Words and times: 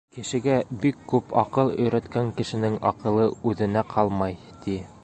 Кешегә 0.17 0.53
бик 0.85 1.03
күп 1.11 1.35
аҡыл 1.41 1.69
өйрәткән 1.75 2.33
кешенең 2.41 2.79
аҡылы 2.93 3.29
үҙенә 3.53 3.87
ҡалмай, 3.95 4.41
ти. 4.67 4.83